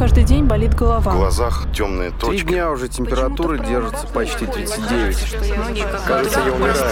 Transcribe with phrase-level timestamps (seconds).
[0.00, 1.12] каждый день болит голова.
[1.12, 2.46] В глазах темные Три точки.
[2.46, 4.72] дня уже температура Почему-то держится почти работает.
[4.72, 5.36] 39.
[6.06, 6.90] Кажется, я умираю.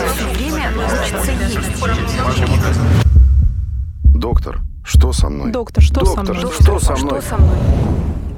[4.04, 5.52] Доктор, что со мной?
[5.52, 6.52] Доктор, что со Доктор, мной?
[6.52, 7.22] что со мной?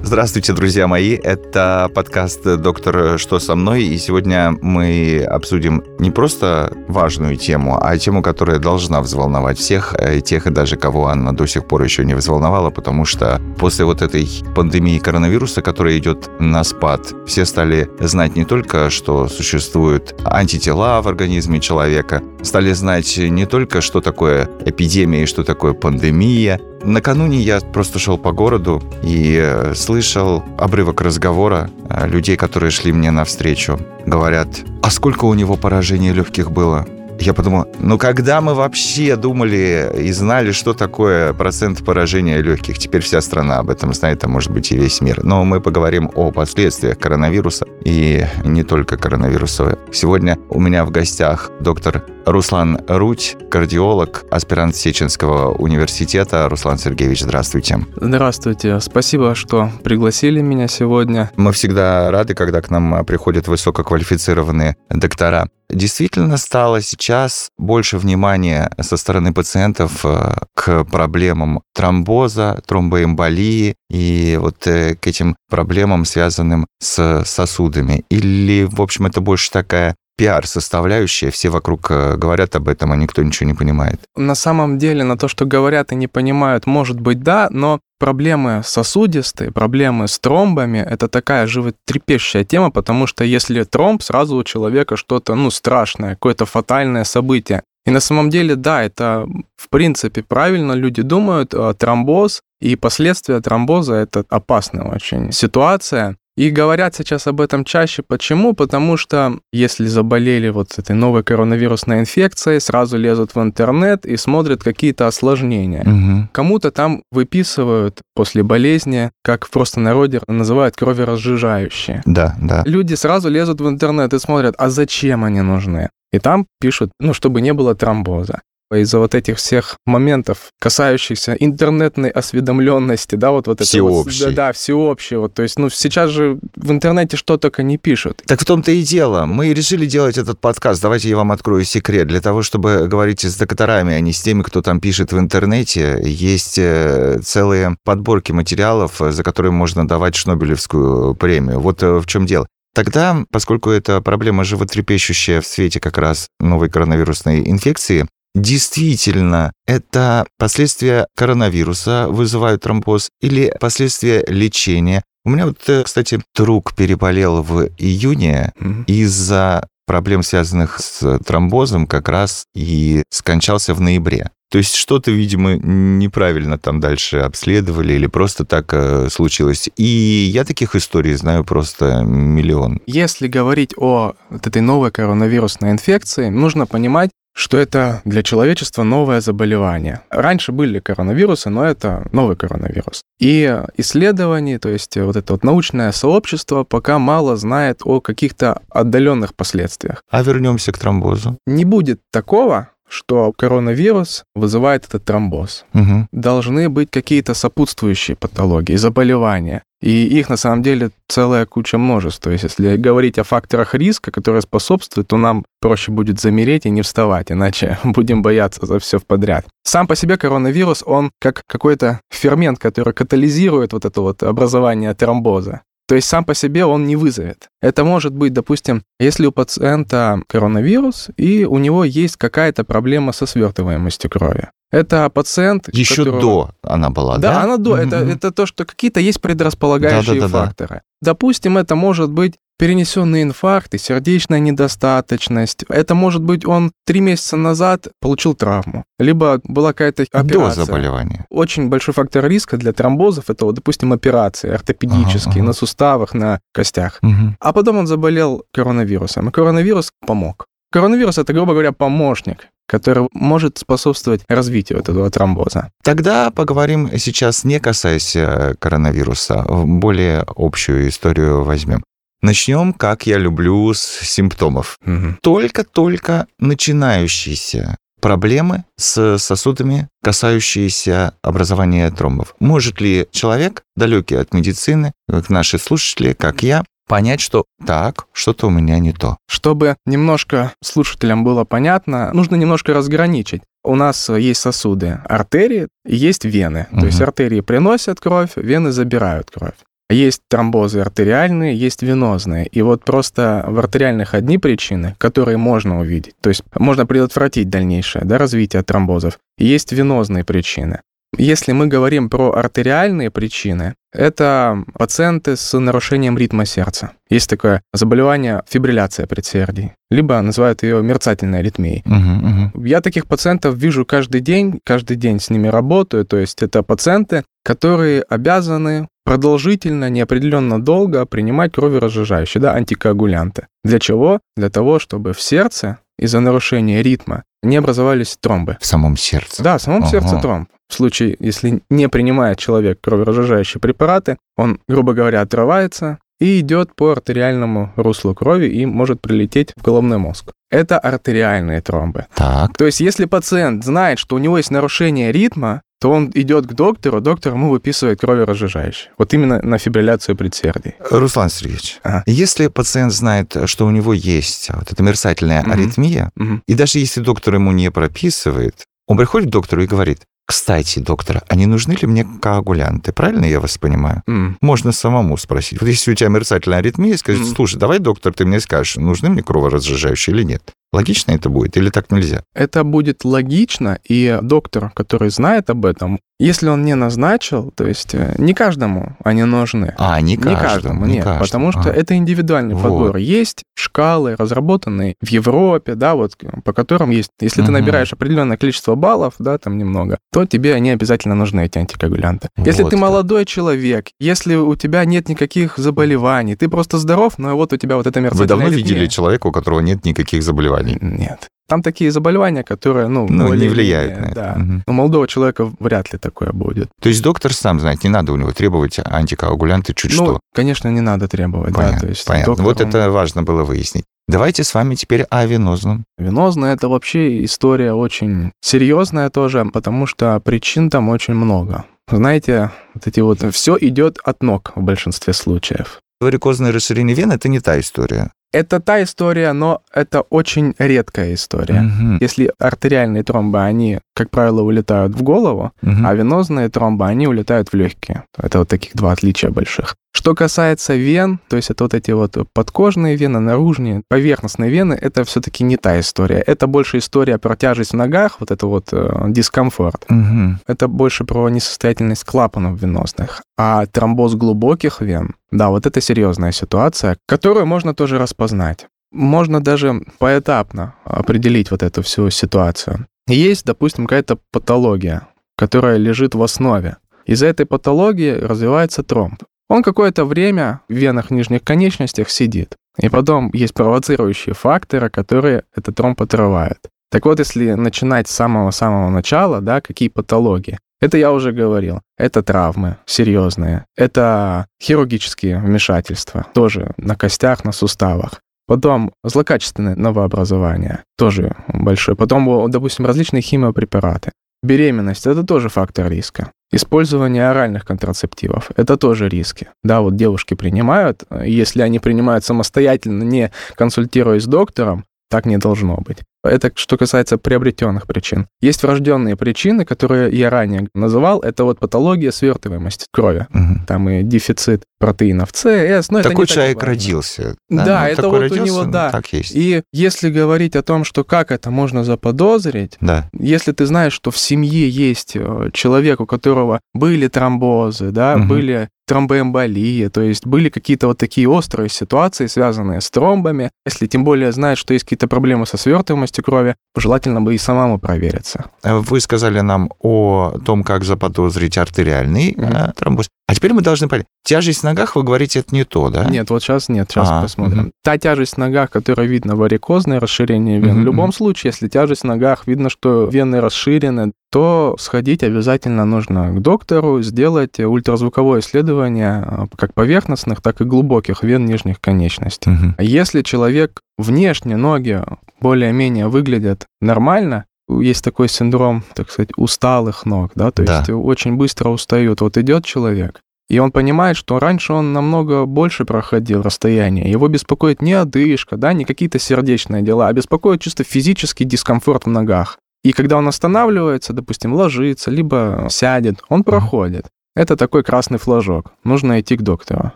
[0.00, 1.16] Здравствуйте, друзья мои.
[1.16, 7.98] Это подкаст «Доктор, что со мной?» И сегодня мы обсудим не просто важную тему, а
[7.98, 12.04] тему, которая должна взволновать всех, э, тех и даже кого она до сих пор еще
[12.04, 17.90] не взволновала, потому что после вот этой пандемии коронавируса, которая идет на спад, все стали
[17.98, 24.48] знать не только, что существуют антитела в организме человека, стали знать не только, что такое
[24.64, 31.02] эпидемия и что такое пандемия, Накануне я просто шел по городу и э, слышал обрывок
[31.02, 33.78] разговора э, людей, которые шли мне навстречу.
[34.06, 34.48] Говорят,
[34.82, 36.86] а сколько у него поражений легких было?
[37.20, 42.78] Я подумал, ну когда мы вообще думали и знали, что такое процент поражения легких?
[42.78, 45.22] Теперь вся страна об этом знает, а может быть и весь мир.
[45.24, 49.78] Но мы поговорим о последствиях коронавируса и не только коронавируса.
[49.92, 56.46] Сегодня у меня в гостях доктор Руслан Руть, кардиолог, аспирант Сеченского университета.
[56.50, 57.86] Руслан Сергеевич, здравствуйте.
[57.96, 58.80] Здравствуйте.
[58.80, 61.30] Спасибо, что пригласили меня сегодня.
[61.36, 65.48] Мы всегда рады, когда к нам приходят высококвалифицированные доктора.
[65.70, 74.66] Действительно стало сейчас больше внимания со стороны пациентов э, к проблемам тромбоза, тромбоэмболии и вот
[74.66, 78.04] э, к этим проблемам, связанным с сосудами.
[78.08, 83.22] Или, в общем, это больше такая пиар-составляющая, все вокруг э, говорят об этом, а никто
[83.22, 84.00] ничего не понимает.
[84.16, 88.62] На самом деле, на то, что говорят и не понимают, может быть, да, но проблемы
[88.64, 94.96] сосудистые, проблемы с тромбами— это такая животрепещущая тема, потому что если тромб, сразу у человека
[94.96, 97.62] что-то, ну, страшное, какое-то фатальное событие.
[97.86, 103.40] И на самом деле, да, это в принципе правильно люди думают, а тромбоз и последствия
[103.40, 106.16] тромбоза— это опасная очень ситуация.
[106.38, 108.04] И говорят сейчас об этом чаще.
[108.06, 108.52] Почему?
[108.52, 114.62] Потому что если заболели вот этой новой коронавирусной инфекцией, сразу лезут в интернет и смотрят
[114.62, 115.82] какие-то осложнения.
[115.84, 116.28] Мгм.
[116.30, 122.02] Кому-то там выписывают после болезни, как в простонародье называют кроверазжижающие.
[122.06, 122.62] Да, да.
[122.66, 125.88] Люди сразу лезут в интернет и смотрят, а зачем они нужны?
[126.12, 128.42] И там пишут, ну, чтобы не было тромбоза.
[128.74, 134.52] Из-за вот этих всех моментов, касающихся интернетной осведомленности, да, вот, вот это вот, да, да,
[134.52, 135.28] всеобщего.
[135.28, 138.22] То есть, ну, сейчас же в интернете что только не пишут.
[138.26, 139.24] Так в том-то и дело.
[139.26, 140.82] Мы решили делать этот подкаст.
[140.82, 142.08] Давайте я вам открою секрет.
[142.08, 146.00] Для того, чтобы говорить с докторами, а не с теми, кто там пишет в интернете,
[146.04, 151.60] есть э, целые подборки материалов, за которые можно давать Шнобелевскую премию.
[151.60, 152.46] Вот э, в чем дело.
[152.74, 161.06] Тогда, поскольку это проблема животрепещущая в свете как раз новой коронавирусной инфекции, действительно это последствия
[161.16, 165.02] коронавируса вызывают тромбоз или последствия лечения.
[165.24, 168.84] У меня вот, э, кстати, друг переболел в июне Мгм.
[168.86, 174.30] из-за проблем, связанных с тромбозом, как раз и скончался в ноябре.
[174.50, 179.68] То есть что-то, видимо, неправильно там дальше обследовали или просто так э, случилось.
[179.76, 179.84] И
[180.32, 182.80] я таких историй знаю просто миллион.
[182.86, 189.20] Если говорить о вот этой новой коронавирусной инфекции, нужно понимать, что это для человечества новое
[189.20, 190.00] заболевание.
[190.10, 193.02] Раньше были коронавирусы, но это новый коронавирус.
[193.20, 199.36] И исследований, то есть вот это вот научное сообщество пока мало знает о каких-то отдаленных
[199.36, 200.02] последствиях.
[200.10, 201.38] А вернемся к тромбозу.
[201.46, 205.64] Не будет такого, что коронавирус вызывает этот тромбоз.
[205.72, 206.08] Мгм.
[206.10, 209.62] Должны быть какие-то сопутствующие патологии, заболевания.
[209.80, 212.20] И их на самом деле целая куча множеств.
[212.22, 216.70] То есть, если говорить о факторах риска, которые способствуют, то нам проще будет замереть и
[216.70, 219.46] не вставать, иначе будем бояться за все подряд.
[219.62, 225.62] Сам по себе коронавирус, он как какой-то фермент, который катализирует вот это вот образование тромбоза.
[225.88, 227.48] То есть сам по себе он не вызовет.
[227.62, 233.24] Это может быть, допустим, если у пациента коронавирус, и у него есть какая-то проблема со
[233.24, 234.50] свертываемостью крови.
[234.70, 235.68] Это пациент...
[235.72, 237.34] Еще которого- до она была, да?
[237.34, 237.76] да, она до.
[237.76, 238.10] Это, Мгм.
[238.10, 240.46] это то, что какие-то есть предрасполагающие Да-да-да-да.
[240.46, 240.82] факторы.
[241.00, 245.64] Допустим, это может быть перенесенный инфаркт и сердечная недостаточность.
[245.68, 250.64] Это может быть он три месяца назад получил травму, либо была какая-то До операция.
[250.64, 251.24] заболевания.
[251.30, 255.46] Очень большой фактор риска для тромбозов это, вот, допустим, операции ортопедические Ага, ага.
[255.46, 256.98] на суставах, на костях.
[257.02, 257.36] Мгм.
[257.40, 260.46] А потом он заболел коронавирусом, и коронавирус помог.
[260.72, 265.72] Коронавирус это, грубо говоря, помощник, который может способствовать развитию вот этого тромбоза.
[265.82, 271.82] Тогда поговорим сейчас, не касаясь э, коронавируса, более общую историю возьмем.
[272.20, 274.78] Начнем, как я люблю, с симптомов.
[274.84, 275.18] Мгм.
[275.22, 282.34] Только-только начинающийся проблемы с сосудами, касающиеся образования тромбов.
[282.38, 288.48] Может ли человек, далекий от медицины, как наши слушатели, как я, понять, что так, что-то
[288.48, 289.18] у меня не то.
[289.28, 293.42] Чтобы немножко слушателям было понятно, нужно немножко разграничить.
[293.62, 296.66] У нас есть сосуды, артерии, есть вены.
[296.70, 296.80] Мгм.
[296.80, 299.54] То есть артерии приносят кровь, вены забирают кровь.
[299.90, 302.46] Есть тромбозы артериальные, есть венозные.
[302.46, 306.14] И вот просто в артериальных одни причины, которые можно увидеть.
[306.20, 309.18] То есть можно предотвратить дальнейшее да, развитие тромбозов.
[309.38, 310.80] Есть венозные причины.
[311.16, 316.92] Если мы говорим про артериальные причины, это пациенты с нарушением ритма сердца.
[317.08, 321.82] Есть такое заболевание фибрилляция предсердий, либо называют ее мерцательной аритмией.
[321.86, 322.64] Мгм, мгм.
[322.64, 326.04] Я таких пациентов вижу каждый день, каждый день с ними работаю.
[326.04, 333.46] То есть это пациенты, которые обязаны продолжительно, неопределенно долго принимать кроверазжижающие, да, антикоагулянты.
[333.64, 334.20] Для чего?
[334.36, 338.58] Для того, чтобы в сердце из-за нарушения ритма не образовались тромбы.
[338.60, 339.42] В самом сердце.
[339.42, 339.90] Да, в самом Ага.
[339.90, 340.50] сердце тромб.
[340.68, 346.90] В случае, если не принимает человек кроверазжижающие препараты, он, грубо говоря, отрывается и идет по
[346.92, 350.32] артериальному руслу крови и может прилететь в головной мозг.
[350.50, 352.06] Это артериальные тромбы.
[352.14, 352.56] Так.
[352.56, 356.52] То есть, если пациент знает, что у него есть нарушение ритма, то он идет к
[356.54, 358.90] доктору, доктор ему выписывает кроверазжижающие.
[358.98, 360.74] Вот именно на фибрилляцию предсердий.
[360.90, 362.02] Руслан Сергеевич, Ага.
[362.06, 365.52] если пациент знает, что у него есть вот эта мерцательная Мгм.
[365.52, 366.42] аритмия, Мгм.
[366.48, 371.22] и даже если доктор ему не прописывает, он приходит к доктору и говорит, кстати, доктор,
[371.26, 372.92] а не нужны ли мне коагулянты?
[372.92, 374.02] Правильно я вас понимаю?
[374.06, 374.36] М.
[374.42, 375.58] Можно самому спросить.
[375.60, 377.34] Вот если у тебя мерцательная аритмия, Мгм.
[377.34, 380.42] слушай, давай, доктор, ты мне скажешь, нужны мне кроворазжижающие или нет.
[380.72, 382.22] Логично это будет или так нельзя?
[382.34, 387.94] Это будет логично, и доктор, который знает об этом, если он не назначил, то есть
[387.94, 389.72] э, не каждому они нужны.
[389.78, 391.24] А, не Не каждому, каждому, не нет, каждому.
[391.24, 391.72] потому что А.
[391.72, 392.62] это индивидуальный Вот.
[392.64, 392.96] подбор.
[392.96, 397.52] Есть шкалы, разработанные в Европе, да, вот по которым есть, если ты Мгм.
[397.60, 402.28] набираешь определенное количество баллов, да, там немного, то тебе они обязательно нужны, эти антикоагулянты.
[402.36, 402.80] Если Вот ты как.
[402.82, 407.76] молодой человек, если у тебя нет никаких заболеваний, ты просто здоров, но вот у тебя
[407.76, 408.64] вот Вы мерцательная давно аритмия.
[408.64, 410.57] видели человека, у которого нет никаких заболеваний?
[410.62, 411.28] Нет.
[411.48, 414.14] Там такие заболевания, которые, ну, Ну, не более-менее, влияют на это.
[414.14, 414.34] Да.
[414.36, 414.62] Мгм.
[414.66, 416.68] У молодого человека вряд ли такое будет.
[416.82, 420.20] То есть доктор сам знает, не надо у него требовать антикоагулянты чуть ну, что.
[420.34, 422.32] конечно, не надо требовать, да, Понятно, то есть понятно.
[422.36, 423.84] доктор, Вот он- это важно было выяснить.
[424.08, 425.84] Давайте с вами теперь о венозном.
[425.98, 431.64] Венозная это вообще история очень серьезная тоже, потому что причин там очень много.
[431.90, 435.80] Знаете, вот эти вот все идет от ног в большинстве случаев.
[436.00, 438.12] Варикозное расширение вен– это не та история.
[438.32, 441.62] Это та история, но это очень редкая история.
[441.62, 445.86] Мгм, Если артериальные тромбы, они, как правило, улетают в голову, мгм.
[445.86, 448.04] а венозные тромбы, они улетают в легкие.
[448.16, 449.76] Это вот таких два отличия больших.
[449.98, 455.02] Что касается вен, то есть это вот эти вот подкожные вены, наружные, поверхностные вены, это
[455.02, 456.20] все-таки не та история.
[456.20, 459.84] Это больше история про тяжесть в ногах, вот это вот э, дискомфорт.
[459.88, 460.38] Мгм.
[460.46, 463.22] Это больше про несостоятельность клапанов венозных.
[463.36, 468.68] А тромбоз глубоких вен, да, вот это серьезная ситуация, которую можно тоже распознать.
[468.92, 472.86] Можно даже поэтапно определить вот эту всю ситуацию.
[473.08, 476.76] Есть, допустим, какая-то патология, которая лежит в основе.
[477.04, 479.24] Из-за этой патологии развивается тромб.
[479.48, 482.56] Он какое-то время в венах нижних конечностях сидит.
[482.78, 486.58] И потом есть провоцирующие факторы, которые этот тромб отрывают.
[486.90, 490.58] Так вот, если начинать с самого-самого начала, да, какие патологии?
[490.80, 491.80] Это я уже говорил.
[491.96, 493.64] Это травмы серьезные.
[493.76, 498.20] Это хирургические вмешательства, тоже на костях, на суставах.
[498.46, 501.96] Потом злокачественное новообразование, тоже большое.
[501.96, 504.12] Потом, допустим, различные химиопрепараты.
[504.42, 506.30] Беременность– это тоже фактор риска.
[506.50, 509.48] Использование оральных контрацептивов– это тоже риски.
[509.62, 515.38] Да, вот девушки принимают, и если они принимают самостоятельно, не консультируясь с доктором, так не
[515.38, 515.98] должно быть.
[516.24, 518.26] Это что касается приобретенных причин.
[518.40, 521.20] Есть врожденные причины, которые я ранее называл.
[521.20, 523.26] Это вот патология свертываемости крови.
[523.30, 523.64] Мгм.
[523.66, 525.90] Там и дефицит протеинов С, С.
[525.90, 526.68] Но это Такой так человек важно.
[526.72, 527.36] родился.
[527.48, 528.90] Да, Ну, это такой вот у родился, него, ну, да.
[528.90, 529.34] Так есть.
[529.34, 533.08] И если говорить о том, что как это можно заподозрить, Да.
[533.12, 538.28] если ты знаешь, что в семье есть э, человек, у которого были тромбозы, да, Мгм.
[538.28, 544.02] были тромбоэмболии, то есть были какие-то вот такие острые ситуации, связанные с тромбами, если тем
[544.02, 548.44] более знает, что есть какие-то проблемы со свертываемостью крови, желательно бы и самому провериться.
[548.62, 553.08] Вы сказали нам о том, как заподозрить артериальный э, тромбоз.
[553.28, 554.06] А теперь мы должны понять.
[554.24, 556.06] Тяжесть в ногах, вы говорите, это не то, да?
[556.06, 557.58] Нет, вот сейчас нет, сейчас А, посмотрим.
[557.58, 557.72] мгм.
[557.84, 561.12] Та тяжесть в ногах, которая видно варикозное расширение вен, Мгм, в любом мгм.
[561.12, 567.02] случае, если тяжесть в ногах, видно, что вены расширены, то сходить обязательно нужно к доктору,
[567.02, 572.50] сделать ультразвуковое исследование э, как поверхностных, так и глубоких вен нижних конечностей.
[572.50, 572.76] Мгм.
[572.78, 575.02] Если человек внешне ноги
[575.40, 580.78] более-менее выглядят нормально, есть такой синдром, так сказать, усталых ног, да, то Да.
[580.78, 582.20] есть очень быстро устают.
[582.20, 587.10] Вот идет человек, и он понимает, что раньше он намного больше проходил расстояние.
[587.10, 592.08] Его беспокоит не одышка, да, не какие-то сердечные дела, а беспокоит чисто физический дискомфорт в
[592.10, 592.58] ногах.
[592.84, 597.06] И когда он останавливается, допустим, ложится, либо сядет, он проходит.
[597.34, 598.72] Это такой красный флажок.
[598.84, 599.92] Нужно идти к доктору.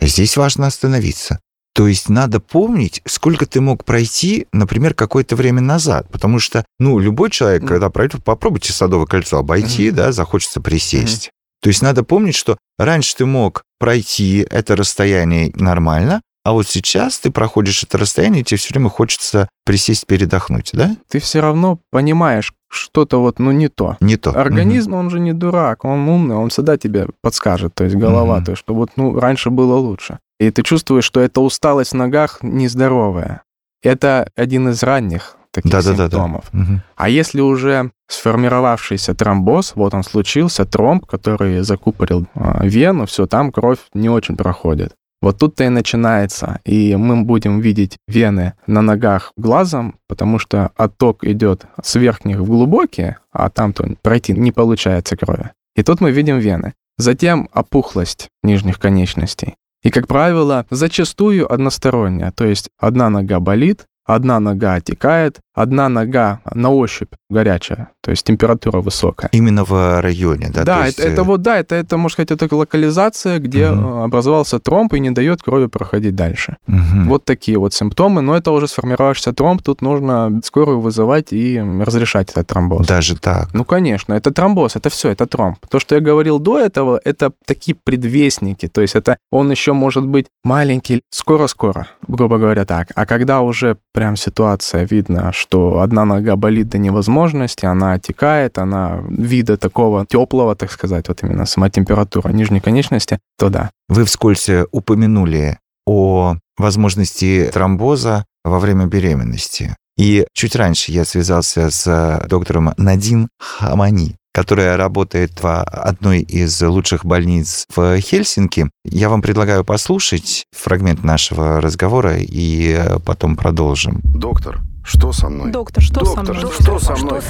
[0.00, 1.40] Здесь важно остановиться.
[1.76, 6.08] То есть надо помнить, сколько ты мог пройти, например, какое-то время назад.
[6.10, 9.96] Потому что, ну, любой человек, когда пройдет, попробуйте Садовое кольцо обойти, Мгм.
[9.96, 11.30] да, захочется присесть.
[11.60, 17.18] То есть надо помнить, что раньше ты мог пройти это расстояние нормально, а вот сейчас
[17.18, 20.96] ты проходишь это расстояние, и тебе все время хочется присесть, передохнуть, да?
[21.10, 23.98] Ты все равно понимаешь, что-то вот, ну, не то.
[24.00, 24.30] Не то.
[24.30, 28.44] Организм, он же не дурак, он умный, он всегда тебе подскажет, то есть голова, Мгм.
[28.46, 30.20] то есть, что вот, ну, раньше было лучше.
[30.38, 33.42] И ты чувствуешь, что эта усталость в ногах нездоровая.
[33.82, 36.04] Это один из ранних таких Да-да-да-да.
[36.04, 36.44] симптомов.
[36.52, 36.82] Мгм.
[36.96, 43.50] А если уже сформировавшийся тромбоз, вот он случился, тромб, который закупорил а, вену, все, там
[43.52, 44.94] кровь не очень проходит.
[45.22, 51.24] Вот тут-то и начинается, и мы будем видеть вены на ногах глазом, потому что отток
[51.24, 55.52] идет с верхних в глубокие, а там-то пройти не получается крови.
[55.74, 56.74] И тут мы видим вены.
[56.98, 59.54] Затем опухлость нижних конечностей.
[59.82, 66.40] И, как правило, зачастую односторонняя, то есть одна нога болит, одна нога отекает, одна нога
[66.54, 69.28] на ощупь горячая, то есть температура высокая.
[69.32, 70.64] Именно в районе, да?
[70.64, 74.58] Да, есть, это, это вот, да, это, это, можно сказать, это локализация, где э, образовался
[74.58, 76.56] тромб и не дает крови проходить дальше.
[76.66, 77.08] мгм.
[77.08, 82.30] Вот такие вот симптомы, но это уже сформировавшийся тромб, тут нужно скорую вызывать и разрешать
[82.30, 82.86] этот тромбоз.
[82.86, 83.52] Даже так.
[83.54, 85.58] Ну, конечно, это тромбоз, это все, это тромб.
[85.68, 90.06] То, что я говорил до этого, это такие предвестники, то есть это он еще может
[90.06, 92.88] быть маленький, скоро-скоро, грубо говоря так.
[92.94, 99.02] А когда уже прям ситуация видно, что одна нога болит до невозможности, она отекает, она
[99.08, 103.70] вида такого теплого, так сказать, вот именно сама температура нижней конечности, то да.
[103.88, 109.74] Вы вскользь упомянули о возможности тромбоза во время беременности.
[109.96, 117.06] И чуть раньше я связался с доктором Надин Хамани, которая работает в одной из лучших
[117.06, 118.68] больниц в Хельсинки.
[118.84, 124.02] Я вам предлагаю послушать фрагмент нашего разговора и э, потом продолжим.
[124.04, 125.52] Доктор, что со мной?
[125.52, 126.52] Доктор, что со Доктор, мной?
[126.52, 127.20] что со мной?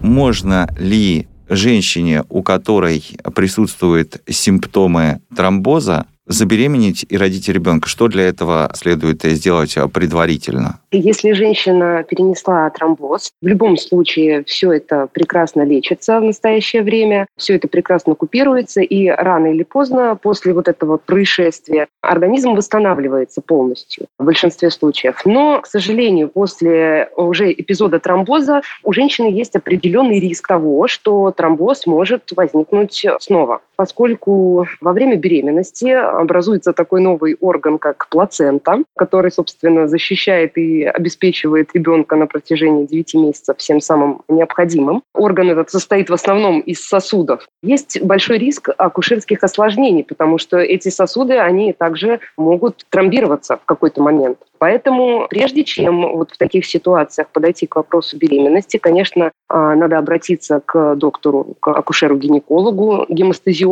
[0.00, 3.04] Можно ли женщине, у которой
[3.34, 7.88] присутствуют симптомы тромбоза, забеременеть и родить ребенка?
[7.88, 10.80] Что для этого следует сделать предварительно?
[10.90, 17.56] Если женщина перенесла тромбоз, в любом случае все это прекрасно лечится в настоящее время, все
[17.56, 24.24] это прекрасно купируется, и рано или поздно после вот этого происшествия организм восстанавливается полностью в
[24.24, 25.22] большинстве случаев.
[25.24, 31.86] Но, к сожалению, после уже эпизода тромбоза у женщины есть определенный риск того, что тромбоз
[31.86, 39.88] может возникнуть снова поскольку во время беременности образуется такой новый орган, как плацента, который, собственно,
[39.88, 45.02] защищает и обеспечивает ребенка на протяжении 9 месяцев всем самым необходимым.
[45.14, 47.48] Орган этот состоит в основном из сосудов.
[47.60, 54.00] Есть большой риск акушерских осложнений, потому что эти сосуды, они также могут тромбироваться в какой-то
[54.00, 54.38] момент.
[54.62, 60.62] Поэтому прежде чем вот в таких ситуациях подойти к вопросу беременности, конечно, а, надо обратиться
[60.64, 63.06] к доктору, к акушеру-гинекологу,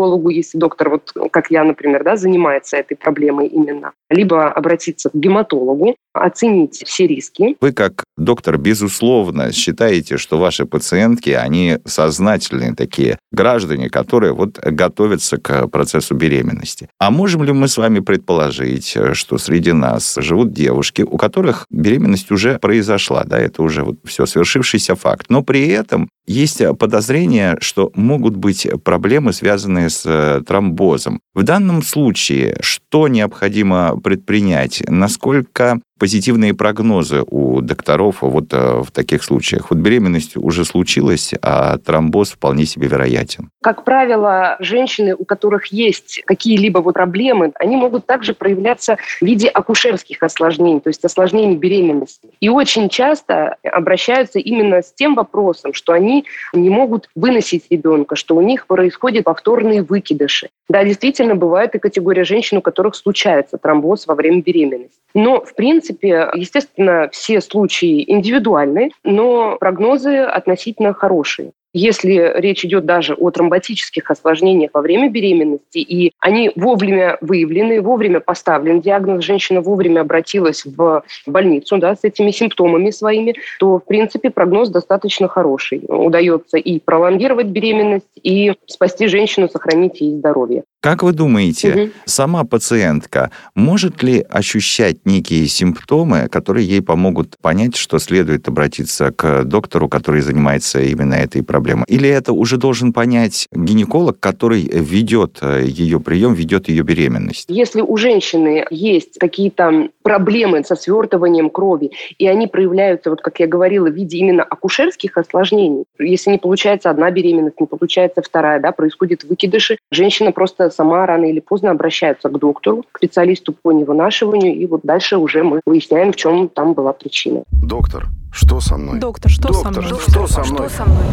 [0.01, 5.15] гемостазиологу, если доктор, вот как я, например, да, занимается этой проблемой именно, либо обратиться к
[5.15, 7.57] гематологу, оценить все риски.
[7.61, 15.37] Вы как доктор, безусловно, считаете, что ваши пациентки, они сознательные такие граждане, которые вот готовятся
[15.37, 16.89] к процессу беременности.
[16.99, 22.31] А можем ли мы с вами предположить, что среди нас живут девушки, у которых беременность
[22.33, 27.91] уже произошла, да, это уже вот все свершившийся факт, но при этом есть подозрение, что
[27.95, 31.21] могут быть проблемы, связанные с э, тромбозом.
[31.35, 34.83] В данном случае что необходимо предпринять?
[34.89, 39.71] Насколько позитивные прогнозы у докторов вот э, в таких случаях?
[39.71, 43.51] Вот беременность уже случилась, а тромбоз вполне себе вероятен.
[43.63, 49.49] Как правило, женщины, у которых есть какие-либо вот проблемы, они могут также проявляться в виде
[49.49, 52.31] акушерских осложнений, то есть осложнений беременности.
[52.41, 58.37] И очень часто обращаются именно с тем вопросом, что они не могут выносить ребенка, что
[58.37, 60.49] у них происходят повторные выкидыши.
[60.71, 64.99] Да, действительно, бывает и категория женщин, у которых случается тромбоз во время беременности.
[65.15, 71.53] Но, в принципе, естественно, все случаи индивидуальны, но прогнозы относительно хорошие.
[71.73, 78.19] Если речь идет даже о тромботических осложнениях во время беременности, и они вовремя выявлены, вовремя
[78.21, 84.31] поставлен диагноз, женщина вовремя обратилась в больницу да, с этими симптомами своими, то, в принципе,
[84.31, 85.83] прогноз достаточно хороший.
[85.87, 90.65] Удается и пролонгировать беременность, и спасти женщину, сохранить ей здоровье.
[90.81, 91.91] Как вы думаете, угу.
[92.07, 99.45] сама пациентка может ли ощущать некие симптомы, которые ей помогут понять, что следует обратиться к
[99.45, 101.60] доктору, который занимается именно этой проблемой?
[101.87, 107.47] Или это уже должен понять гинеколог, который ведет э, ее прием, ведет ее беременность?
[107.49, 113.47] Если у женщины есть какие-то проблемы со свертыванием крови, и они проявляются, вот как я
[113.47, 118.73] говорила, в виде именно акушерских осложнений, если не получается одна беременность, не получается вторая, да,
[118.73, 124.55] происходит выкидыши, женщина просто сама рано или поздно обращается к доктору, к специалисту по невынашиванию,
[124.55, 127.45] и вот дальше уже мы выясняем, в чем там была причина.
[127.51, 129.01] Доктор, что со мной?
[129.01, 130.01] Доктор, что Доктор, со мной?
[130.01, 130.69] Что со мной?
[130.69, 131.05] Что со мной?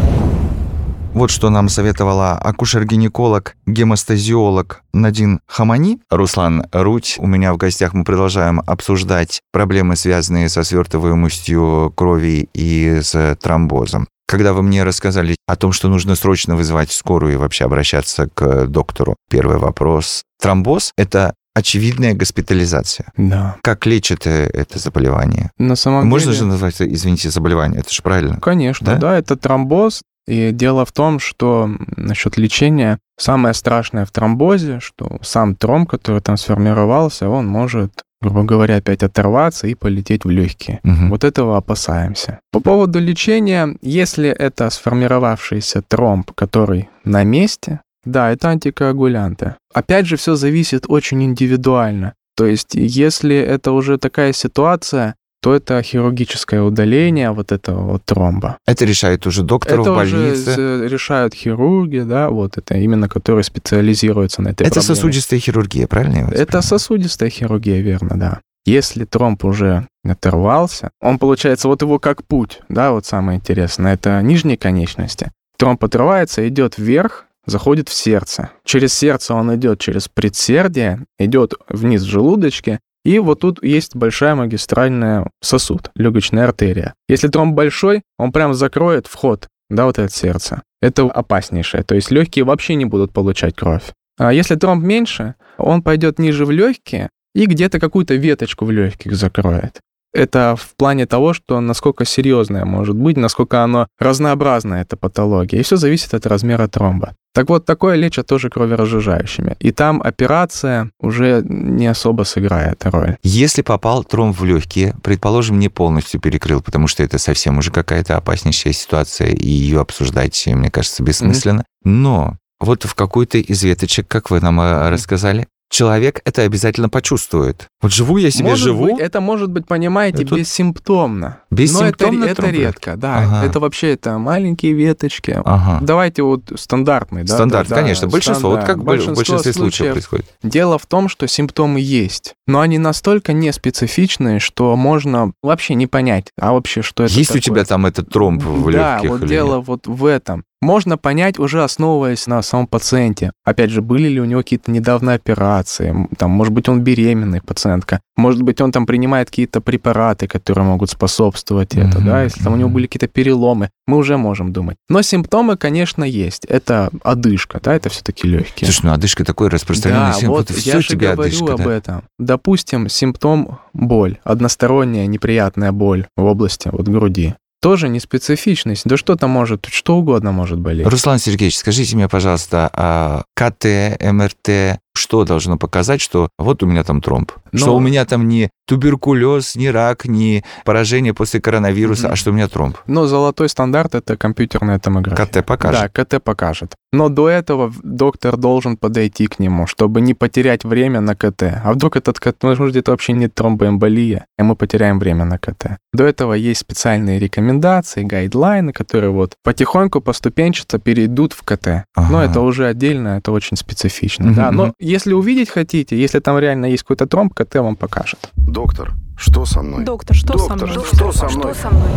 [1.13, 5.99] Вот что нам советовала акушер-гинеколог, гемостазиолог Надин Хамани.
[6.11, 7.15] Руслан Руть.
[7.17, 14.07] У меня в гостях мы продолжаем обсуждать проблемы, связанные со свертываемостью крови и с тромбозом.
[14.27, 18.67] Когда вы мне рассказали о том, что нужно срочно вызывать скорую и вообще обращаться к
[18.67, 20.21] доктору, первый вопрос.
[20.39, 23.11] Тромбоз– это очевидная госпитализация.
[23.17, 23.55] Да.
[23.63, 25.49] Как лечат э, это заболевание?
[25.57, 26.37] На самом Можно деле...
[26.37, 28.39] же назвать, извините, заболевание, это же правильно?
[28.39, 28.97] Конечно, да?
[28.97, 30.03] да, это тромбоз.
[30.27, 36.21] И дело в том, что насчет лечения самое страшное в тромбозе, что сам тромб, который
[36.21, 40.79] там сформировался, он может грубо говоря, опять оторваться и полететь в легкие.
[40.83, 41.09] Угу.
[41.09, 42.39] Вот этого опасаемся.
[42.51, 49.55] По поводу лечения, если это сформировавшийся тромб, который на месте, да, это антикоагулянты.
[49.73, 52.13] Опять же, все зависит очень индивидуально.
[52.35, 58.57] То есть, если это уже такая ситуация, то это хирургическое удаление вот этого вот тромба.
[58.65, 60.51] Это решает уже доктор это в больнице?
[60.51, 64.95] Это решают хирурги, да, вот это именно, которые специализируются на этой это проблеме.
[64.95, 66.29] Сосудистая хирургия, правильно?
[66.31, 68.41] это сосудистая хирургия, верно, да.
[68.65, 74.21] Если тромб уже оторвался, он получается вот его как путь, да, вот самое интересное, это
[74.21, 75.31] нижние конечности.
[75.57, 78.51] Тромб отрывается, идет вверх, заходит в сердце.
[78.63, 84.35] Через сердце он идет через предсердие, идет вниз в желудочке, и вот тут есть большая
[84.35, 86.93] магистральная сосуд, легочная артерия.
[87.07, 90.61] Если тромб большой, он прям закроет вход, да, вот это сердце.
[90.81, 93.93] Это опаснейшее, то есть легкие вообще не будут получать кровь.
[94.19, 99.15] А если тромб меньше, он пойдет ниже в легкие и где-то какую-то веточку в легких
[99.15, 99.79] закроет.
[100.13, 105.59] Это в плане того, что насколько серьезное может быть, насколько оно разнообразная эта патология.
[105.59, 107.13] И все зависит от размера тромба.
[107.33, 109.55] Так вот, такое лечат тоже кроверазжижающими.
[109.59, 113.17] И там операция уже не особо сыграет роль.
[113.21, 118.17] Если попал тромб в легкие, предположим, не полностью перекрыл, потому что это совсем уже какая-то
[118.17, 121.59] опаснейшая ситуация, и ее обсуждать, мне кажется, бессмысленно.
[121.59, 121.89] Mm-hmm.
[121.89, 127.67] Но вот в какой-то из веточек, как вы нам э, рассказали, человек это обязательно почувствует.
[127.81, 128.85] Вот живу я себе может живу.
[128.85, 130.35] Быть, это может быть, понимаете, это...
[130.35, 131.39] бессимптомно.
[131.51, 132.19] Бессимптомно.
[132.19, 133.17] Но это, это редко, да.
[133.19, 133.45] Ага.
[133.45, 135.39] Это вообще это маленькие веточки.
[135.43, 135.79] Ага.
[135.81, 137.35] Давайте вот стандартный, да.
[137.35, 138.07] Стандарт, да, конечно.
[138.07, 138.67] Большинство, стандарт.
[138.67, 140.25] вот как большинство в большинстве случаев, случаев происходит.
[140.43, 146.31] Дело в том, что симптомы есть, но они настолько неспецифичные, что можно вообще не понять,
[146.39, 147.39] а вообще что это Есть такое.
[147.39, 149.09] у тебя там этот тромб в да, легких?
[149.09, 149.67] вот дело нет?
[149.67, 153.31] вот в этом можно понять уже основываясь на самом пациенте.
[153.43, 158.01] Опять же, были ли у него какие-то недавно операции, там, может быть, он беременный пациентка,
[158.15, 161.89] может быть, он там принимает какие-то препараты, которые могут способствовать mm-hmm.
[161.89, 164.77] это, да, если там у него были какие-то переломы, мы уже можем думать.
[164.89, 166.45] Но симптомы, конечно, есть.
[166.45, 168.69] Это одышка, да, это все-таки легкие.
[168.69, 170.35] Слушай, ну одышка такой распространенный да, симптом.
[170.35, 171.73] Вот я же говорю одышка, об да?
[171.73, 172.03] этом.
[172.17, 178.83] Допустим, симптом боль, односторонняя неприятная боль в области вот груди тоже не специфичность.
[178.85, 180.87] Да что-то может, что угодно может болеть.
[180.87, 186.83] Руслан Сергеевич, скажите мне, пожалуйста, а КТ, МРТ, что должно показать, что вот у меня
[186.83, 187.31] там тромб?
[187.51, 187.59] Но...
[187.59, 192.11] Что у меня там не туберкулез, не рак, не поражение после коронавируса, mm-hmm.
[192.11, 192.77] а что у меня тромб?
[192.85, 195.25] Но золотой стандарт— это компьютерная томография.
[195.25, 195.91] КТ покажет?
[195.93, 196.75] Да, КТ покажет.
[196.91, 201.43] Но до этого доктор должен подойти к нему, чтобы не потерять время на КТ.
[201.63, 205.77] А вдруг этот КТ, может, это вообще не тромбоэмболия, и мы потеряем время на КТ.
[205.93, 211.85] До этого есть специальные рекомендации, гайдлайны, которые вот потихоньку, поступенчато перейдут в КТ.
[211.95, 212.11] Ага.
[212.11, 214.25] Но это уже отдельно, это очень специфично.
[214.25, 214.35] Mm-hmm.
[214.35, 218.31] Да, но если увидеть хотите, если там реально есть какой-то тромб, КТ вам покажет.
[218.35, 219.83] Доктор, что со мной?
[219.83, 220.85] Доктор, что Доктор, со мной?
[220.85, 221.53] Что со мной?
[221.53, 221.89] Что со мной?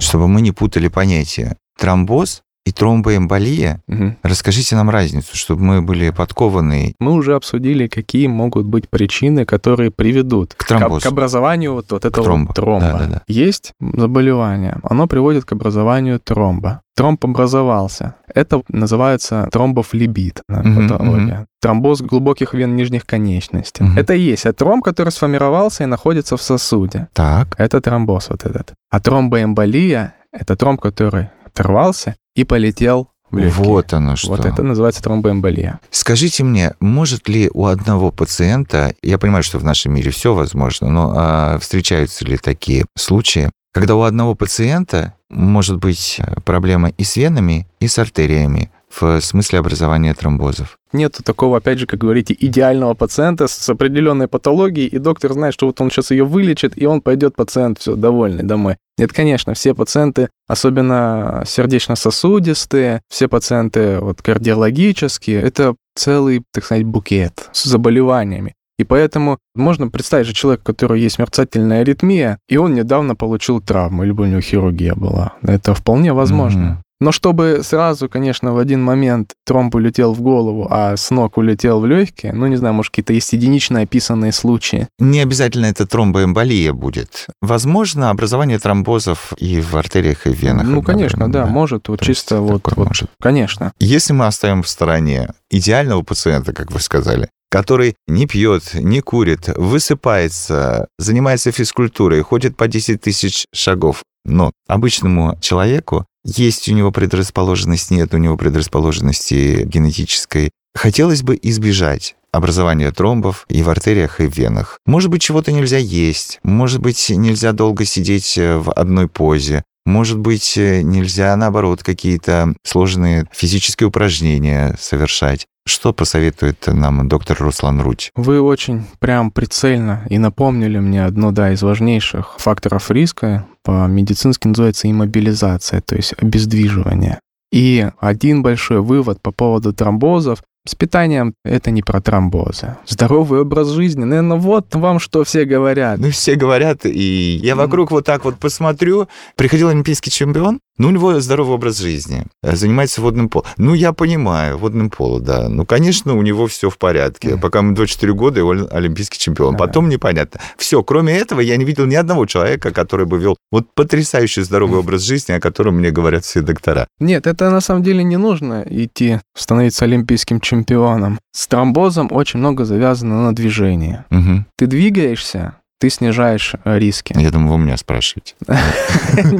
[0.00, 1.56] Чтобы мы не путали понятия.
[1.78, 3.80] Тромбоз и тромбоэмболия.
[3.88, 4.16] Мгм.
[4.22, 6.94] Расскажите нам разницу, чтобы мы были подкованы.
[7.00, 11.00] Мы уже обсудили, какие могут быть причины, которые приведут К тромбозу.
[11.00, 12.52] к образованию вот, вот этого тромбу.
[12.52, 12.92] тромба.
[12.92, 13.22] Да-да-да.
[13.26, 16.82] Есть заболевание, оно приводит к образованию тромба.
[16.94, 18.16] Тромб образовался.
[18.34, 21.46] Это называется тромбофлебит, да, Мгм, патология.
[21.62, 23.84] Тромбоз глубоких вен нижних конечностей.
[23.84, 23.98] Мгм.
[23.98, 27.08] Это и есть а тромб, который сформировался и находится в сосуде.
[27.14, 27.54] Так.
[27.56, 28.74] Это тромбоз вот этот.
[28.90, 33.64] А тромбоэмболия— это тромб, который оторвался и полетел в легкие.
[33.64, 34.30] Вот оно что.
[34.30, 35.80] Вот это называется тромбоэмболия.
[35.90, 40.88] Скажите мне, может ли у одного пациента, я понимаю, что в нашем мире все возможно,
[40.88, 47.04] но а, встречаются ли такие случаи, когда у одного пациента может быть э, проблема и
[47.04, 50.78] с венами, и с артериями в смысле образования тромбозов?
[50.92, 55.66] Нету такого, опять же, как говорите, идеального пациента с определенной патологией, и доктор знает, что
[55.66, 58.76] вот он сейчас ее вылечит, и он пойдет пациент все довольный домой.
[58.96, 67.48] Нет, конечно, все пациенты, особенно сердечно-сосудистые, все пациенты вот кардиологические, это целый, так сказать, букет
[67.52, 68.54] с заболеваниями.
[68.78, 73.60] И поэтому можно представить же человека, у которого есть мерцательная аритмия, и он недавно получил
[73.60, 75.34] травму, либо у него хирургия была.
[75.42, 76.82] Это вполне возможно.
[77.00, 81.80] Но чтобы сразу, конечно, в один момент тромб улетел в голову, а с ног улетел
[81.80, 84.88] в легкие, ну, не знаю, может, какие-то есть единично описанные случаи.
[84.98, 87.26] Не обязательно это тромбоэмболия будет.
[87.40, 90.66] Возможно, образование тромбозов и в артериях, и в венах.
[90.66, 93.10] ну, конечно, одновременно, да, может, вот То чисто вот, вот, может.
[93.20, 93.72] конечно.
[93.78, 99.48] Если мы оставим в стороне идеального пациента, как вы сказали, который не пьет, не курит,
[99.56, 107.90] высыпается, занимается физкультурой, ходит по 10 тысяч шагов, но обычному человеку есть у него предрасположенность,
[107.90, 110.50] нет у него предрасположенности генетической.
[110.74, 114.78] Хотелось бы избежать образования тромбов и в артериях, и в венах.
[114.86, 120.18] Может быть, чего-то нельзя есть, может быть, нельзя долго сидеть э, в одной позе, может
[120.18, 125.46] быть, э, нельзя, наоборот, какие-то сложные физические упражнения совершать.
[125.68, 128.10] Что посоветует нам доктор Руслан Руть?
[128.16, 134.90] Вы очень прям прицельно и напомнили мне одно, да, из важнейших факторов риска, по-медицински называется
[134.90, 137.20] иммобилизация, то есть обездвиживание.
[137.52, 140.42] И один большой вывод по поводу тромбозов.
[140.66, 142.76] С питанием это не про тромбозы.
[142.86, 145.98] Здоровый образ жизни, наверное, вот вам что все говорят.
[145.98, 149.08] Ну, все говорят, и я вокруг вот так вот посмотрю.
[149.36, 153.46] Приходил олимпийский чемпион, ну, у него здоровый образ жизни, э, занимается водным полом.
[153.56, 155.48] Ну, я понимаю, водным полом, да.
[155.48, 157.36] Ну, конечно, у него все в порядке.
[157.36, 159.56] Пока ему 24 года, и он олимпийский чемпион.
[159.56, 160.40] Потом непонятно.
[160.56, 164.80] Все, кроме этого, я не видел ни одного человека, который бы вел вот потрясающий здоровый
[164.80, 166.86] образ жизни, о котором мне говорят все доктора.
[167.00, 171.18] Нет, это на самом деле не нужно идти становиться олимпийским чемпионом.
[171.32, 174.04] С тромбозом очень много завязано на движении.
[174.10, 174.46] Мгм.
[174.56, 177.14] Ты двигаешься, ты снижаешь э, риски.
[177.16, 178.34] Я думаю, вы меня спрашиваете.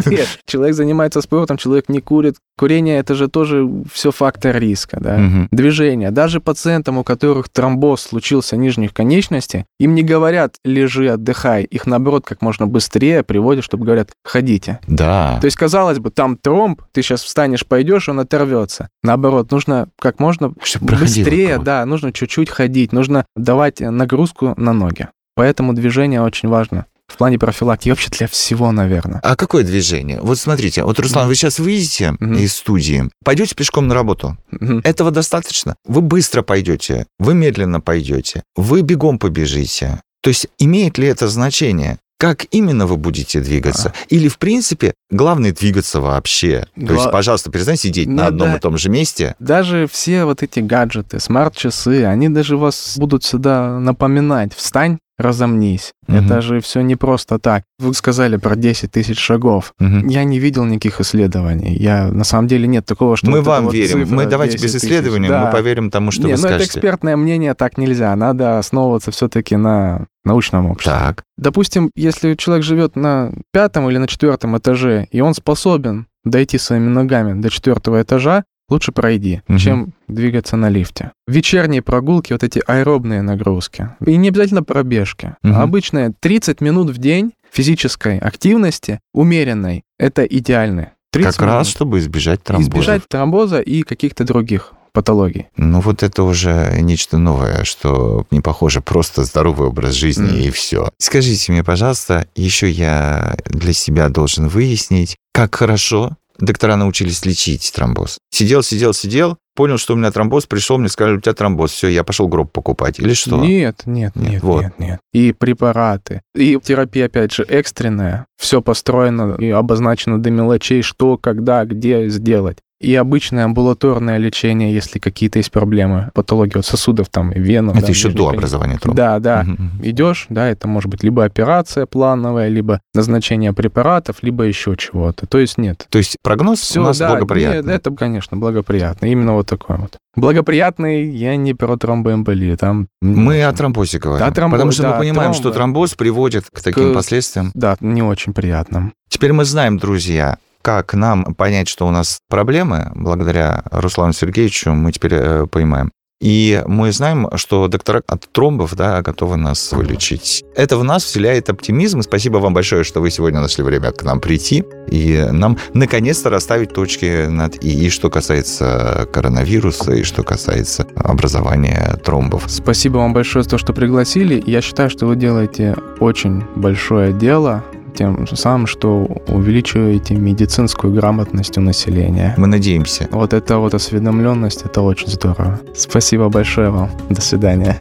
[0.06, 2.36] Нет, человек занимается спортом, человек не курит.
[2.56, 5.18] Курение это же тоже все фактор риска, да.
[5.18, 5.48] Мгм.
[5.50, 6.10] Движение.
[6.10, 11.64] Даже пациентам, у которых тромбоз случился нижних конечностей, им не говорят лежи, отдыхай.
[11.64, 14.80] Их наоборот как можно быстрее приводят, чтобы говорят ходите.
[14.86, 15.38] Да.
[15.40, 18.88] То есть, казалось бы, там тромб, ты сейчас встанешь, пойдешь, он оторвется.
[19.02, 24.72] Наоборот, нужно как можно Чтоб проходило быстрее, да, нужно чуть-чуть ходить, нужно давать нагрузку на
[24.72, 25.08] ноги.
[25.38, 29.20] Поэтому движение очень важно в плане профилактики, вообще для всего, наверное.
[29.22, 30.18] А какое движение?
[30.20, 32.34] Вот смотрите, вот, Руслан, вы сейчас выйдете Мгм.
[32.34, 34.36] из студии, пойдете пешком на работу.
[34.50, 34.80] Мгм.
[34.82, 35.76] Этого достаточно.
[35.86, 40.00] Вы быстро пойдете, вы медленно пойдете, вы бегом побежите.
[40.22, 41.98] То есть имеет ли это значение?
[42.18, 43.92] Как именно вы будете двигаться?
[44.08, 46.66] Или, в принципе, главное двигаться вообще?
[46.74, 48.56] То Гла- есть, пожалуйста, перестань сидеть на Ну одном да.
[48.56, 49.36] и том же месте.
[49.38, 54.52] Даже все вот эти гаджеты, смарт-часы, они даже вас будут сюда напоминать.
[54.52, 55.92] Встань, разомнись.
[56.06, 56.24] Мгм.
[56.26, 57.64] Это же все не просто так.
[57.78, 59.72] Вы сказали про 10 тысяч шагов.
[59.78, 60.06] Мгм.
[60.08, 61.74] Я не видел никаких исследований.
[61.74, 64.06] Я на самом деле нет такого, что Мы вот вам вот верим.
[64.10, 65.46] Мы давайте 10 без исследований, Да.
[65.46, 66.78] мы поверим тому, что не, вы ну это скажете.
[66.78, 68.14] экспертное мнение, так нельзя.
[68.16, 70.92] Надо основываться все-таки на научном обществе.
[70.92, 71.24] Так.
[71.36, 76.88] Допустим, если человек живет на пятом или на четвертом этаже, и он способен дойти своими
[76.88, 79.58] ногами до четвертого этажа, лучше пройди, Мгм.
[79.58, 81.12] чем двигаться на лифте.
[81.26, 83.90] Вечерние прогулки, вот эти аэробные нагрузки.
[84.04, 85.34] И не обязательно пробежки.
[85.42, 85.54] Мгм.
[85.56, 90.92] А обычные 30 минут в день физической активности, умеренной, это идеально.
[91.10, 91.66] 30 Как раз, минут.
[91.68, 92.72] чтобы избежать тромбозов.
[92.74, 95.46] Избежать тромбоза и каких-то других патологий.
[95.56, 100.36] Ну вот это уже нечто новое, что не похоже просто здоровый образ жизни Мгм.
[100.40, 100.90] и все.
[100.98, 108.18] Скажите мне, пожалуйста, еще я для себя должен выяснить, как хорошо доктора научились лечить тромбоз.
[108.30, 111.88] Сидел, сидел, сидел, понял, что у меня тромбоз, пришел, мне сказали, у тебя тромбоз, все,
[111.88, 113.00] я пошел гроб покупать.
[113.00, 113.36] Или что?
[113.44, 114.62] Нет, нет, Нет, нет, вот.
[114.62, 115.00] нет, нет.
[115.12, 118.26] И препараты, и терапия, опять же, экстренная.
[118.40, 122.58] Все построено и обозначено до мелочей, что, когда, где сделать.
[122.80, 127.76] И обычное амбулаторное лечение, если какие-то есть проблемы, патологии вот сосудов, там, и венов.
[127.76, 128.96] Это да, еще до образования тромба.
[128.96, 129.46] Да, да.
[129.48, 129.86] Угу.
[129.86, 135.26] Идешь, да, это может быть либо операция плановая, либо назначение препаратов, либо еще чего-то.
[135.26, 135.86] То есть нет.
[135.88, 137.62] То есть прогноз Все, у нас да, благоприятный?
[137.62, 139.06] Нет, это, конечно, благоприятно.
[139.06, 139.96] Именно вот такой вот.
[140.14, 142.56] Благоприятный, я не про тромбоэмболию.
[142.56, 142.88] Там...
[143.00, 144.26] Мы о тромбозе говорим.
[144.26, 145.38] Да, тромбоз, потому что да, мы понимаем, тромбо...
[145.38, 146.94] что тромбоз приводит к таким к...
[146.94, 147.50] последствиям.
[147.54, 148.92] Да, не очень приятным.
[149.08, 154.92] Теперь мы знаем, друзья, как нам понять, что у нас проблемы, благодаря Руслану Сергеевичу, мы
[154.92, 155.90] теперь э, понимаем.
[156.20, 160.42] И мы знаем, что доктора от тромбов да, готовы нас вылечить.
[160.56, 162.02] Это в нас вселяет оптимизм.
[162.02, 166.72] Спасибо вам большое, что вы сегодня нашли время к нам прийти и нам наконец-то расставить
[166.72, 167.86] точки над «и».
[167.86, 172.44] И что касается коронавируса, и что касается образования тромбов.
[172.48, 174.42] Спасибо вам большое за то, что пригласили.
[174.44, 177.62] Я считаю, что вы делаете очень большое дело
[177.94, 182.34] тем самым, что увеличиваете медицинскую грамотность у населения.
[182.36, 183.08] Мы надеемся.
[183.10, 185.60] Вот эта вот осведомленность, это очень здорово.
[185.74, 186.90] Спасибо большое вам.
[187.10, 187.76] До свидания.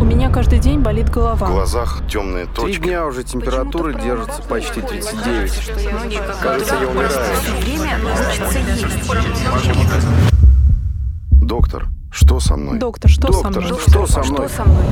[0.00, 1.46] У меня каждый день болит голова.
[1.46, 2.78] В глазах темные точки.
[2.78, 5.52] Три дня уже температура держится почти 39.
[6.40, 7.10] Кажется, я умираю.
[11.32, 12.78] Доктор, что со мной?
[12.78, 13.80] Доктор, что Доктор, со мной?
[13.80, 14.48] Что со мной?
[14.48, 14.82] Что со мной?